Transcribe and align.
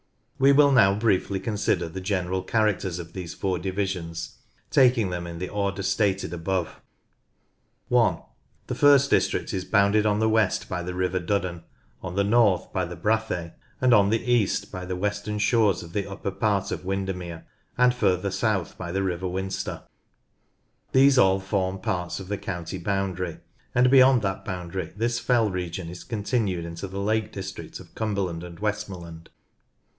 We 0.39 0.51
will 0.51 0.71
now 0.71 0.95
briefly 0.95 1.39
consider 1.39 1.87
the 1.87 2.01
general 2.01 2.41
characters 2.41 2.97
of 2.97 3.13
these 3.13 3.35
four 3.35 3.59
divisions, 3.59 4.39
taking 4.71 5.11
them 5.11 5.27
in 5.27 5.37
the 5.37 5.49
order 5.49 5.83
stated 5.83 6.33
above. 6.33 6.81
(1) 7.89 8.19
The 8.65 8.73
first 8.73 9.11
district 9.11 9.53
is 9.53 9.63
bounded 9.63 10.07
on 10.07 10.17
the 10.17 10.27
west 10.27 10.67
by 10.67 10.81
the 10.81 10.93
m. 10.93 10.97
n. 11.01 11.03
l. 11.03 11.07
3 11.11 11.19
34 11.19 11.43
NORTH 11.43 11.43
LANCASHIRE 11.43 11.53
river 11.53 11.61
Duddon, 11.61 11.63
on 12.09 12.15
the 12.15 12.23
north 12.23 12.73
by 12.73 12.85
the 12.85 12.95
Brathay, 12.95 13.53
and 13.79 13.93
on 13.93 14.09
the 14.09 14.23
east 14.33 14.71
by 14.71 14.83
the 14.83 14.95
western 14.95 15.37
shores 15.37 15.83
of 15.83 15.93
the 15.93 16.09
upper 16.09 16.31
part 16.31 16.71
of 16.71 16.83
Winder 16.83 17.13
mere, 17.13 17.45
and 17.77 17.93
further 17.93 18.31
south 18.31 18.75
by 18.79 18.91
the 18.91 19.03
river 19.03 19.27
Winster. 19.27 19.83
These 20.93 21.19
all 21.19 21.39
form 21.39 21.77
parts 21.77 22.19
of 22.19 22.27
the 22.27 22.39
county 22.39 22.79
boundary, 22.79 23.37
and 23.75 23.91
beyond 23.91 24.23
that 24.23 24.43
boundary 24.43 24.93
this 24.97 25.19
fell 25.19 25.51
region 25.51 25.87
is 25.91 26.03
continued 26.03 26.65
into 26.65 26.87
the 26.87 26.99
Lake 26.99 27.31
District 27.31 27.79
of 27.79 27.93
Cumberland 27.93 28.43
and 28.43 28.59
Westmorland. 28.59 29.29